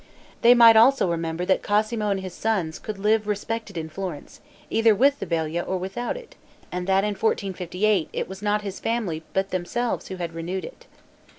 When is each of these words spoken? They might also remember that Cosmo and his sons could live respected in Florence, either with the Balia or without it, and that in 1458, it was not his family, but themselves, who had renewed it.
They 0.41 0.55
might 0.55 0.75
also 0.75 1.11
remember 1.11 1.45
that 1.45 1.61
Cosmo 1.61 2.09
and 2.09 2.21
his 2.21 2.33
sons 2.33 2.79
could 2.79 2.97
live 2.97 3.27
respected 3.27 3.77
in 3.77 3.87
Florence, 3.87 4.41
either 4.71 4.95
with 4.95 5.19
the 5.19 5.27
Balia 5.27 5.61
or 5.61 5.77
without 5.77 6.17
it, 6.17 6.35
and 6.71 6.87
that 6.87 7.03
in 7.03 7.11
1458, 7.13 8.09
it 8.11 8.27
was 8.27 8.41
not 8.41 8.63
his 8.63 8.79
family, 8.79 9.21
but 9.33 9.51
themselves, 9.51 10.07
who 10.07 10.15
had 10.15 10.33
renewed 10.33 10.65
it. 10.65 10.87